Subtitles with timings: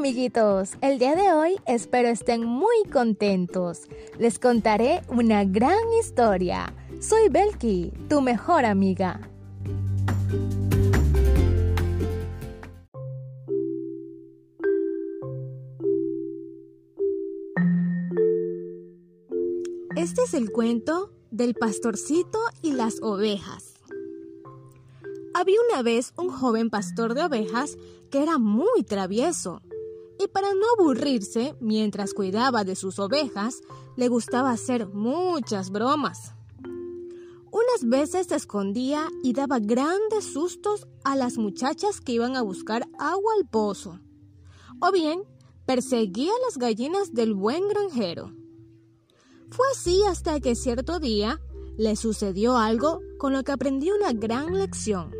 [0.00, 3.82] amiguitos, el día de hoy espero estén muy contentos.
[4.18, 6.74] Les contaré una gran historia.
[7.00, 9.20] Soy Belki, tu mejor amiga.
[19.96, 23.74] Este es el cuento del pastorcito y las ovejas.
[25.34, 27.76] Había una vez un joven pastor de ovejas
[28.10, 29.60] que era muy travieso
[30.22, 33.62] y para no aburrirse mientras cuidaba de sus ovejas,
[33.96, 36.34] le gustaba hacer muchas bromas.
[37.50, 42.86] Unas veces se escondía y daba grandes sustos a las muchachas que iban a buscar
[42.98, 43.98] agua al pozo.
[44.80, 45.22] O bien,
[45.64, 48.34] perseguía a las gallinas del buen granjero.
[49.50, 51.40] Fue así hasta que cierto día
[51.78, 55.19] le sucedió algo con lo que aprendió una gran lección.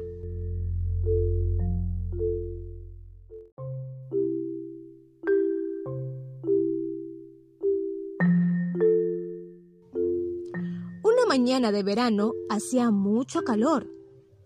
[11.31, 13.89] Mañana de verano hacía mucho calor.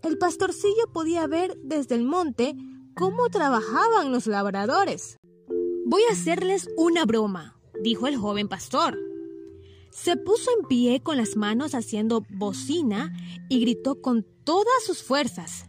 [0.03, 2.55] El pastorcillo podía ver desde el monte
[2.95, 5.17] cómo trabajaban los labradores.
[5.87, 8.99] Voy a hacerles una broma, dijo el joven pastor.
[9.89, 13.11] Se puso en pie con las manos haciendo bocina
[13.49, 15.65] y gritó con todas sus fuerzas.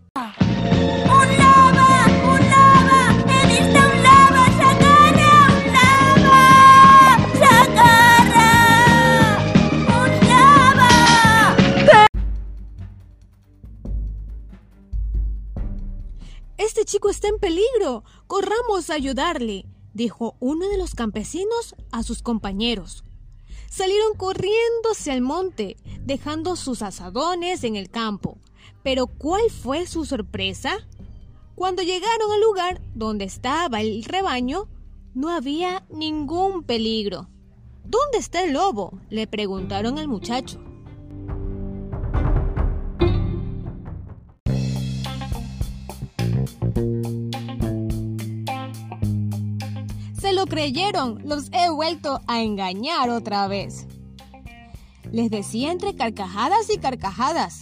[16.87, 18.03] Chico está en peligro.
[18.27, 23.05] Corramos a ayudarle, dijo uno de los campesinos a sus compañeros
[23.77, 28.39] salieron corriendo hacia el monte, dejando sus asadones en el campo.
[28.83, 30.79] Pero ¿cuál fue su sorpresa?
[31.55, 34.69] Cuando llegaron al lugar donde estaba el rebaño,
[35.15, 37.29] no había ningún peligro.
[37.85, 38.99] ¿Dónde está el lobo?
[39.11, 40.59] le preguntaron al muchacho.
[50.37, 53.87] Lo creyeron, los he vuelto a engañar otra vez.
[55.11, 57.61] Les decía entre carcajadas y carcajadas.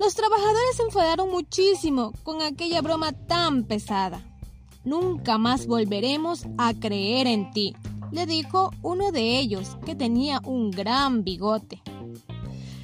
[0.00, 4.20] Los trabajadores se enfadaron muchísimo con aquella broma tan pesada.
[4.82, 7.76] Nunca más volveremos a creer en ti,
[8.10, 11.82] le dijo uno de ellos, que tenía un gran bigote.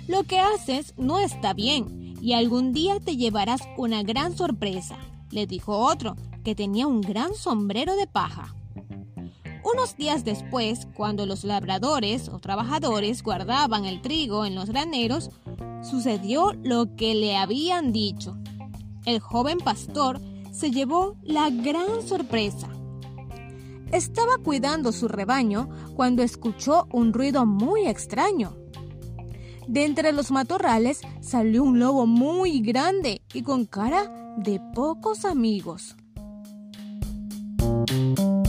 [0.06, 4.96] Lo que haces no está bien y algún día te llevarás una gran sorpresa,
[5.32, 6.14] le dijo otro,
[6.46, 8.54] que tenía un gran sombrero de paja.
[9.64, 15.30] Unos días después, cuando los labradores o trabajadores guardaban el trigo en los graneros,
[15.82, 18.36] sucedió lo que le habían dicho.
[19.06, 20.20] El joven pastor
[20.52, 22.68] se llevó la gran sorpresa.
[23.90, 28.56] Estaba cuidando su rebaño cuando escuchó un ruido muy extraño.
[29.66, 35.96] De entre los matorrales salió un lobo muy grande y con cara de pocos amigos.
[37.88, 38.45] El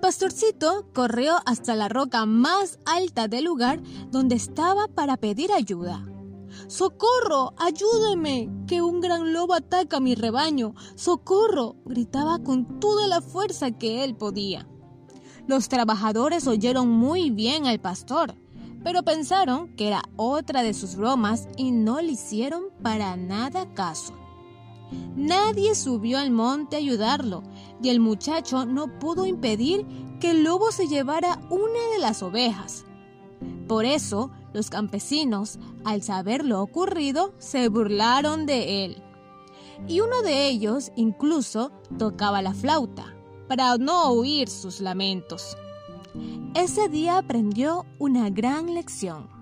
[0.00, 3.80] pastorcito corrió hasta la roca más alta del lugar
[4.10, 6.04] donde estaba para pedir ayuda.
[6.66, 7.52] ¡Socorro!
[7.58, 8.50] ¡Ayúdeme!
[8.66, 10.74] ¡Que un gran lobo ataca a mi rebaño!
[10.96, 11.76] ¡Socorro!
[11.84, 14.66] gritaba con toda la fuerza que él podía.
[15.46, 18.34] Los trabajadores oyeron muy bien al pastor,
[18.82, 24.14] pero pensaron que era otra de sus bromas y no le hicieron para nada caso.
[25.14, 27.42] Nadie subió al monte a ayudarlo
[27.82, 29.86] y el muchacho no pudo impedir
[30.20, 32.84] que el lobo se llevara una de las ovejas.
[33.66, 39.02] Por eso, los campesinos, al saber lo ocurrido, se burlaron de él.
[39.88, 43.14] Y uno de ellos incluso tocaba la flauta
[43.48, 45.56] para no oír sus lamentos.
[46.54, 49.39] Ese día aprendió una gran lección.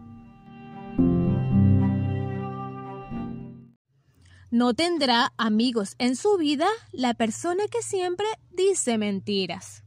[4.51, 9.83] No tendrá amigos en su vida la persona que siempre dice mentiras.